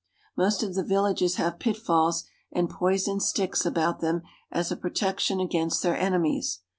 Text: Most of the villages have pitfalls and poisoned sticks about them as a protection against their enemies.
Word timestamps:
Most 0.35 0.63
of 0.63 0.73
the 0.73 0.83
villages 0.83 1.35
have 1.35 1.59
pitfalls 1.59 2.23
and 2.51 2.67
poisoned 2.71 3.21
sticks 3.21 3.67
about 3.67 3.99
them 3.99 4.23
as 4.49 4.71
a 4.71 4.75
protection 4.75 5.39
against 5.39 5.83
their 5.83 5.95
enemies. 5.95 6.61